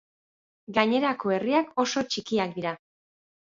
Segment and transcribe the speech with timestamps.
[0.77, 2.75] Gainerako herriak oso txikiak dira.